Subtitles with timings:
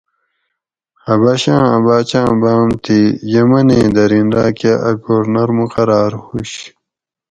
[1.05, 2.99] حبشاۤں ا باچاۤں باۤم تھی
[3.33, 6.51] یمنیں دۤرین راۤکہ اۤ گورنر مقراۤر ہُوش